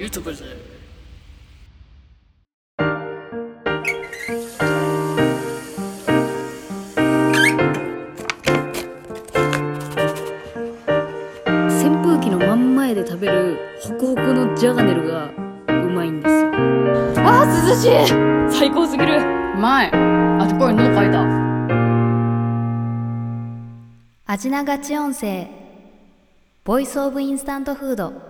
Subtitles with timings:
[0.00, 0.56] YouTuber じゃない。
[11.68, 16.50] 扇風機の真ん前で食べるホクホクのジャガネルがうまいんですよ。
[17.18, 17.84] あー涼し
[18.54, 18.58] い。
[18.58, 19.18] 最高すぎる。
[19.18, 19.20] う
[19.58, 19.90] まい。
[19.92, 21.26] あとこれ喉かいた。
[24.24, 25.46] 味ながち音声。
[26.64, 28.29] ボイスオブインスタントフード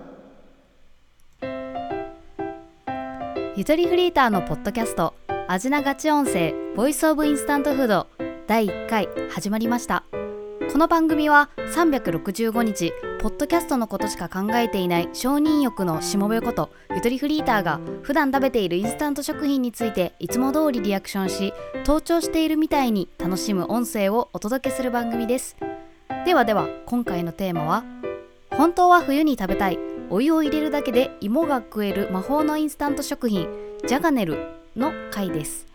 [3.61, 5.13] ゆとりフリーターのポッドキャスト
[5.46, 8.07] 味なガチ音声ボイスオブインスタントフード
[8.46, 10.03] 第1回始まりました。
[10.73, 21.53] この番組は365日ポッドキャストのことしか考えていない承認欲のしもべことゆとりフリーターが普段食べているインスタント食品についていつも通りリアクションし
[21.85, 25.58] 盗聴しているみたいに楽しむ音声をお届けする番組です。
[26.25, 27.85] ではでは今回のテーマは
[28.53, 29.79] 本当は冬に食べたい
[30.13, 33.48] お湯を入れるだけで芋が食える魔法のインスタント食品
[33.86, 35.69] ジャガネルの回です。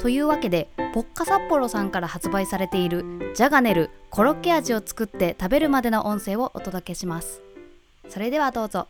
[0.00, 7.42] というわけでポッカ札幌さんから発売されているジャガネルコロッケ味を作って食べるまでの音声をお届けします。
[8.08, 8.86] それではどうぞ。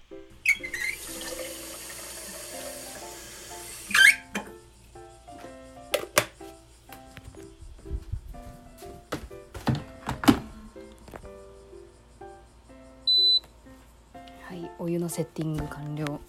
[14.97, 16.21] 湯のセッティング完了。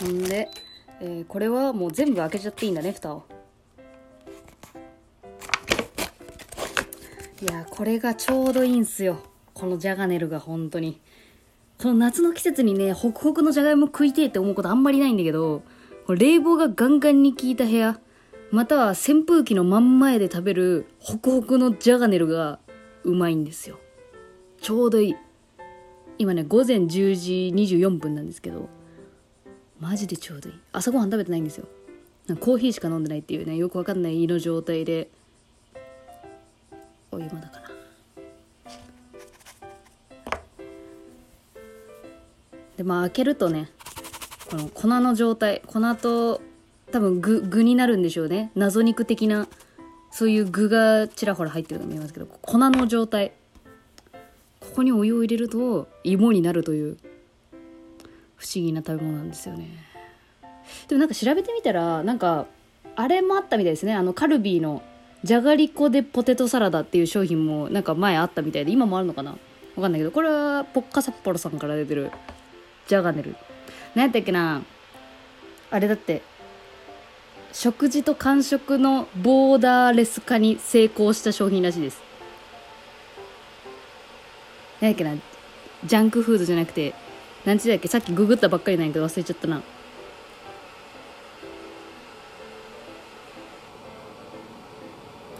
[0.00, 0.48] ほんで、
[1.00, 3.24] えーこれはもう全部開けちゃっていいんだね蓋を。
[7.42, 9.18] いやこれがちょうどいいんすよ。
[9.52, 11.00] このジャガネルが本当に。
[11.78, 15.62] この夏の季節にねホクホクのじゃがいも食いてえって思うことあんまりないんだけど
[16.08, 17.98] 冷房がガンガンに効いた部屋
[18.52, 22.60] または扇風機の真ん前で食べるホクホクのジャガネルが
[23.02, 23.80] うまいんですよ。
[24.60, 25.16] ちょうどいい。
[26.18, 28.68] 今ね午前10時24分なんですけど
[29.80, 30.54] マジでちょうどいい。
[30.72, 31.66] 朝ごはん食べてないんですよ。
[32.40, 35.10] コーヒーしか飲んでないっていうねよくわかんない胃の状態で。
[37.10, 37.70] お湯まだかな
[42.76, 43.70] でまあ開けるとね
[44.50, 46.40] この粉の状態粉と
[46.90, 48.50] 多分具具になるんでしょうね。
[48.54, 49.48] 謎肉的な
[50.10, 53.32] そういう具がちらほら入ってるの見えますけど粉の状態。
[54.70, 56.96] ここにお湯を入れると芋になるという
[58.36, 59.68] 不思議な食べ物なんですよね。
[60.88, 62.46] でもなんか調べてみたらなんか
[62.96, 63.94] あれもあったみたいですね。
[63.94, 64.82] あのカルビーの
[65.22, 69.32] じゃがりこでポテトサラダっていう商品もなんか前あったみたいで今もあるのかな？
[69.76, 72.10] わかんないけどこれはポッカ札幌さんから出てる
[72.88, 73.36] ジャガネル。
[73.94, 74.62] 何やったっけな？
[75.70, 76.22] あれだって
[77.52, 82.02] 食事と間食のボーダーレス化に成功した商品らしいです。
[84.84, 85.14] 何やっけな
[85.86, 86.92] ジャンクフードじゃなくて
[87.46, 89.62] 何ちだっけさっきググったばっかりなんやけど忘れちゃったな。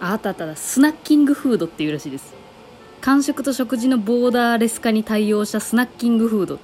[0.01, 2.33] あったあったスナッキングフードっていうらしいです。
[3.03, 6.59] 間食と食事のボーダーレス化に対応したスナッキングフード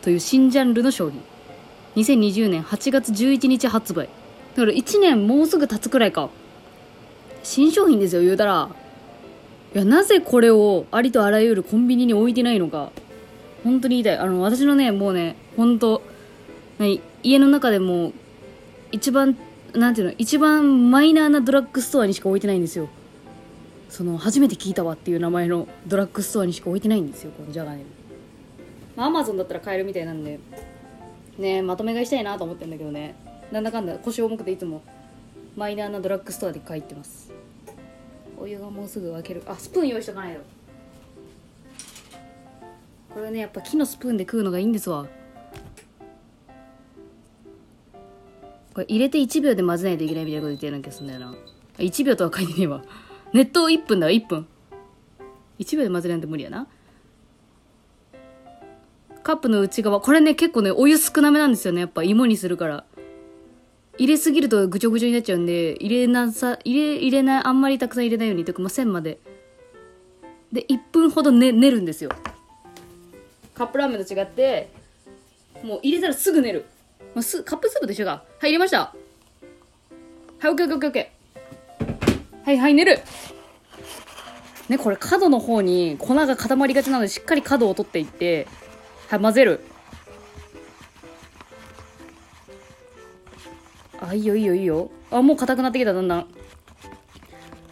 [0.00, 1.22] という新ジャンルの商品。
[1.96, 4.08] 2020年8月11日発売。
[4.54, 6.30] だから1年もうすぐ経つくらいか。
[7.42, 8.70] 新商品ですよ言うたら。
[9.74, 12.90] いやなぜこれをありとあらゆるコンビニに置いてないのか。
[13.64, 14.18] 本当に言いたい。
[14.18, 16.02] あの私のねもうね本当
[16.78, 18.12] 何家の中でも
[18.90, 19.36] 一番
[19.74, 22.88] なんていうの一番マイナーなドラッグストアにしか置いてないんですよ。
[23.88, 27.84] その初めて聞いたわっていう名前のドラッグストアにしか置いてないんですよこのジャガネル
[28.96, 30.38] まあアマゾンだったら買えるみたいなんで。
[31.38, 33.14] ねまとめ買いしたいなと思ってんだけどね。
[33.50, 34.82] なんだかんだ腰重くていつも
[35.56, 37.30] マイナーなドラッグストアで買いってます。
[38.42, 39.42] お湯がもうすぐ沸ける。
[39.46, 40.40] あスプーン用意しとかないと。
[43.14, 45.06] これねやっぱ木のスプーンで食うのがいいんですわ。
[48.74, 51.34] これ入れて1秒で混ぜないといけないみたいなこと言ってるような気がすんだよな。
[51.78, 52.82] 1秒とは書いてねえわ。
[53.32, 54.48] 熱湯1分だわ1分。
[55.60, 56.66] 1秒で混ぜるなんて無理やな。
[59.22, 62.02] カップの内側これね結構ねお湯少なめなんですよねやっぱ。
[62.02, 62.84] 芋にするから。
[64.02, 69.20] 入れすぎるとぐちょぐちょになっちゃうんで入れなさ入れ入れないあんまりたくさん入れないようにとか、まあ、線まで。
[70.50, 72.10] で1分ほど、ね、練るんですよ。
[73.54, 74.70] カップラーメンと違って
[75.62, 76.64] もう入れたらすぐ寝る、
[77.14, 78.78] まあ、すカップスープと一緒がはい入れました。
[78.80, 82.44] はいオッケーオッケーオッケーオッケー。
[82.44, 82.98] はいはい寝る。
[84.68, 88.48] ねこれ角の方に粉が固まりがちなのでしっかり角を取っていって
[89.08, 89.60] はい混ぜる。
[94.08, 96.26] あいいよいいよいいよあもう硬くなってきただんだん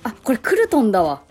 [0.04, 1.22] あこれクルトンだわ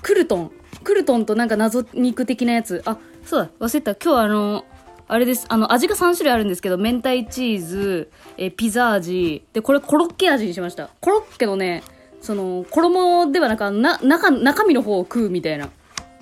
[0.00, 0.52] クルトン
[0.84, 4.64] クルトンとなんか謎肉的なやつあそうだ忘れた今日あの
[5.12, 5.44] あれです。
[5.50, 10.88] あの、味が3種類あるんですけど、明太チーズ、えピザ味、で、これコロッケ味にしました。
[11.02, 11.82] コロッケのね、
[12.22, 15.68] その、衣ではなく、な、中、中身の方を食うみたいな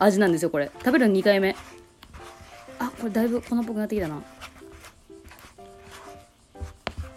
[0.00, 0.72] 味なんですよ、これ。
[0.80, 1.54] 食べるの2回目。
[2.80, 4.20] あ、これだいぶ粉っぽくなってきたな。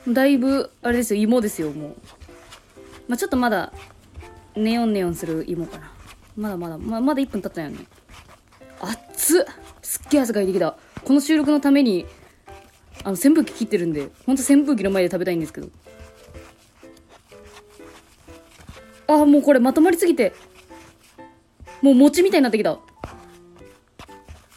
[0.07, 1.95] だいぶ、あれですよ、芋ですよ、もう。
[3.07, 3.71] まあ、ちょっとまだ、
[4.55, 5.91] ネオンネオンする芋かな。
[6.35, 7.77] まだまだ、ままだ1分経ったよね。
[8.81, 9.45] 熱っ
[9.81, 10.75] すっげえ汗かいてきた。
[11.03, 12.05] この収録のために、
[13.03, 15.69] あの、扇風機切ってるんで、ほんと扇風機の前で食べたいんですけど。
[19.07, 20.33] あ、もうこれまとまりすぎて、
[21.81, 22.79] もう餅みたいになってきた。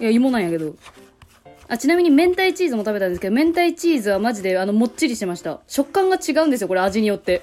[0.01, 0.77] いや、芋なんやけど。
[1.69, 5.61] あ、ちなみに明太チーズも食べたんですけど、明太チーズはマジで、あの、もっちりしてました。
[5.67, 7.43] 食感が違うんですよ、これ味によって。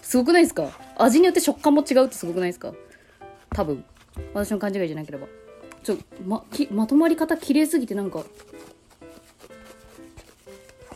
[0.00, 0.68] すごくないですか？
[0.96, 2.72] 味によって食感も違うってすごくないですか？
[3.50, 3.84] 多分。
[4.32, 5.26] 私の勘違いじゃなければ。
[5.82, 8.22] ちょ、ま、き、まとまり方綺麗すぎてなんか、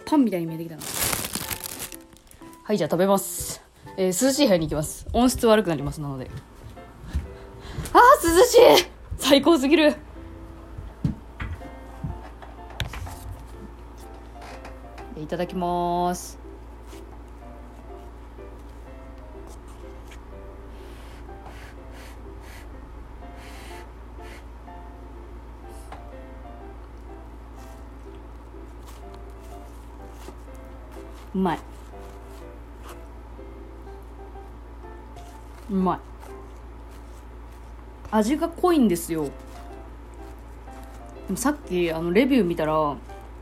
[0.04, 0.82] パンみたいに見えてきたな。
[2.62, 3.62] はい、じゃあ食べます。
[3.96, 5.06] えー、涼しい部屋に行きます。
[5.12, 6.30] 音質悪くなります、なので。
[7.92, 8.86] あー、涼しい
[9.16, 9.96] 最高すぎる
[15.22, 16.38] いただきます。
[31.34, 31.58] うまい。
[35.70, 35.98] うまい。
[38.10, 39.24] 味が濃いんですよ。
[39.24, 39.30] で
[41.30, 42.96] もさっきあのレビュー見たら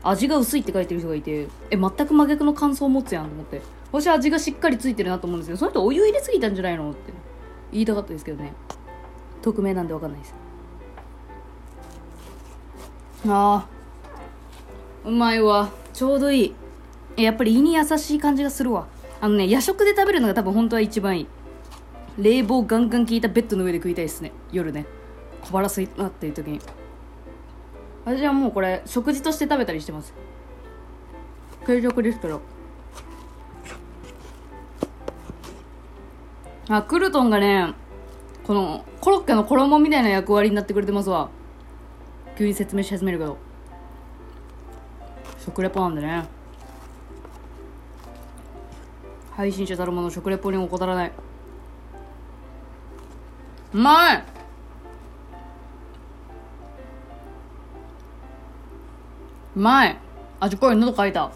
[0.09, 3.61] 味が薄いって書いてる人がいてえ全く真逆の感想を持つやんと思って。
[3.91, 7.13] 私は味がしっかりついてるなと思うんですけどその人お湯入れすぎたんじゃないのって。
[7.71, 8.53] 言いたかったですけどね。
[9.41, 10.33] 匿名なんで分かんないです。
[13.27, 15.09] あー。
[15.09, 15.69] うまいわ。
[15.93, 16.53] ちょうどい
[17.17, 17.23] い。
[17.23, 18.87] やっぱり胃に優しい感じがするわ。
[19.19, 21.27] あのね夜食で食べるのが多分本当は一番いい。
[22.17, 24.31] 冷房ガンガン効いたベッドの上で食いたいですね。
[24.51, 24.85] 夜ね。
[25.41, 26.59] 小腹すいたっていう時に。
[28.07, 30.13] 私はもうこれ食事として食べたりしてます。
[31.65, 32.39] 軽食ですけど
[36.69, 37.73] あクルトンがね
[38.45, 41.29] このコロッケの衣みたいな役割になってくれてますわ。
[42.37, 43.37] 急に説明し始めるけど。
[45.39, 46.23] 食レポなんでね。
[49.31, 51.11] 配信者たるもの食レポに怠らない。
[53.73, 54.36] うまい！
[59.57, 59.97] うまい
[60.39, 61.31] 味濃い喉かいた。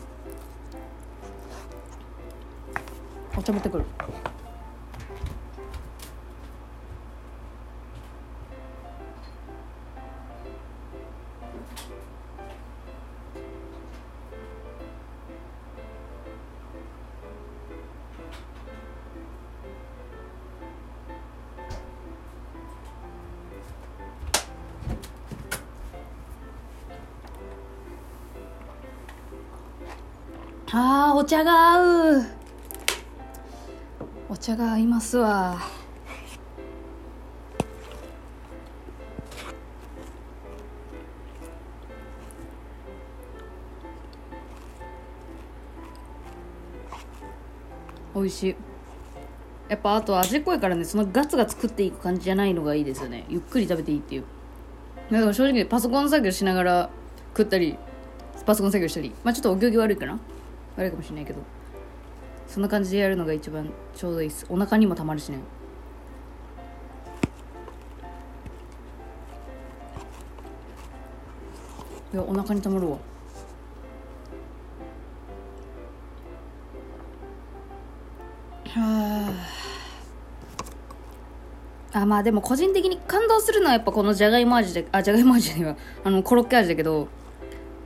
[3.36, 3.86] お茶持ってくる。
[30.74, 32.24] あーお茶が合う。
[34.30, 35.60] お茶が合いますわ。
[48.16, 48.56] 美味しい。
[49.68, 53.26] やっぱあと味濃いからねそのガツガツ食っていく感じじゃないのがいいですよね。
[53.28, 54.24] ゆっくり食べていいっていう。
[55.12, 56.90] だから正直パソコン作業しながら
[57.36, 57.78] 食ったり
[58.46, 59.12] パソコン作業したり。
[59.26, 60.18] まあちょっとお行儀悪いかな。
[60.78, 61.42] 悪いかもしれないけど
[62.48, 64.46] そんな感じでやるのが一番ちょうどいいです。
[64.50, 65.40] お腹にもたまるしね。
[72.14, 72.98] いやお腹にたまるわ。
[78.74, 79.34] は
[81.94, 85.76] あまあでも個人的に感動するのはやっぱこのじゃがいも味であじゃがいも味じゃねえわ。
[86.04, 87.08] あのコロッケ味だけど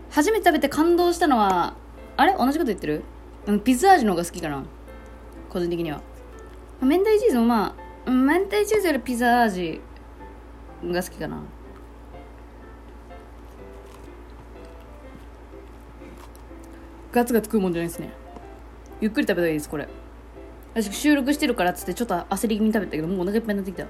[0.09, 1.75] 初めて食べて感動したのは
[2.17, 2.33] あれ？
[2.37, 3.03] 同じこと言ってる？
[3.63, 4.63] ピザ味の方が好きかな？
[5.49, 6.01] 個人的には。
[6.81, 9.81] 明太チーズもまあ明太チーズよりピザ味
[10.83, 11.41] が好きかな。
[17.11, 18.11] ガツガツ食うもんじゃないですね。
[18.99, 19.87] ゆっくり食べた方がいいですこれ。
[20.73, 23.87] 私収録してるからっつってちょっと焦り気味に食べたけどもうお腹いっぱいになってきた。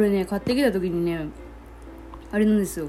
[0.00, 1.28] これね買ってきた時にね
[2.32, 2.88] あれなんですよ。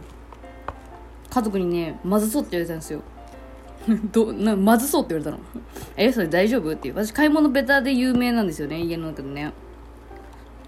[1.30, 3.02] 家族にねまずそうって言われたんですよ。
[4.14, 5.44] どなまずそうって言われたの。
[5.98, 6.72] えそれ大丈夫？
[6.72, 6.94] っていう。
[6.96, 8.80] 私買い物ベタで有名なんですよね。
[8.80, 9.52] 家の中でね。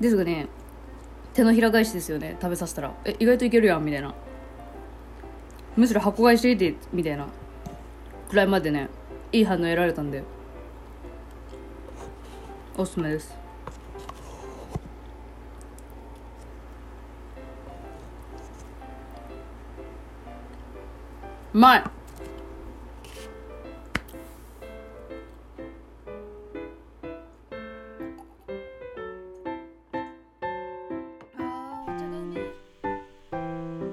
[0.02, 0.48] ですがね
[1.34, 2.36] 手のひら返しですよね。
[2.42, 2.92] 食べさせたら。
[3.06, 4.14] え意外といけるやんみたいな。
[5.78, 7.26] むしろ箱買いしていてみたいな。
[8.30, 8.90] くらいまでね
[9.32, 10.22] いい反応得られたんで。
[12.78, 13.43] おすすめです。
[21.54, 21.84] まい。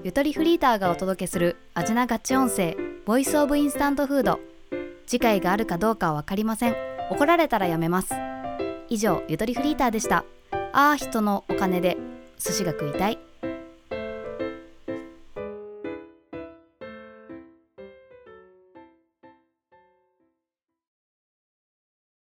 [0.03, 4.41] ゆとりフリーターがお届けする味なガチ音声ボイスオブインスタントフード
[5.07, 6.77] 次回があるかどうかは分かりません。
[7.11, 8.15] 怒られたらやめます。
[8.89, 10.25] 以上ゆとりフリーターでした。
[10.73, 11.99] あー人のお金で
[12.39, 13.19] 寿司が食いたい。